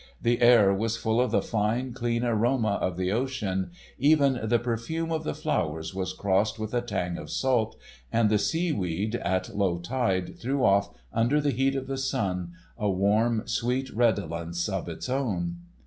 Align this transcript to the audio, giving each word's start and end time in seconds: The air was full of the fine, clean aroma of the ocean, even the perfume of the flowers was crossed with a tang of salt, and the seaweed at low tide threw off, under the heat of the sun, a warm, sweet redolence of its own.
The 0.19 0.41
air 0.41 0.73
was 0.73 0.97
full 0.97 1.21
of 1.21 1.29
the 1.29 1.43
fine, 1.43 1.93
clean 1.93 2.23
aroma 2.25 2.79
of 2.81 2.97
the 2.97 3.11
ocean, 3.11 3.69
even 3.99 4.39
the 4.43 4.57
perfume 4.57 5.11
of 5.11 5.23
the 5.23 5.35
flowers 5.35 5.93
was 5.93 6.11
crossed 6.13 6.57
with 6.57 6.73
a 6.73 6.81
tang 6.81 7.19
of 7.19 7.29
salt, 7.29 7.75
and 8.11 8.27
the 8.27 8.39
seaweed 8.39 9.13
at 9.17 9.55
low 9.55 9.77
tide 9.77 10.39
threw 10.39 10.65
off, 10.65 10.89
under 11.13 11.39
the 11.39 11.51
heat 11.51 11.75
of 11.75 11.85
the 11.85 11.99
sun, 11.99 12.53
a 12.79 12.89
warm, 12.89 13.43
sweet 13.45 13.91
redolence 13.91 14.67
of 14.67 14.89
its 14.89 15.07
own. 15.07 15.57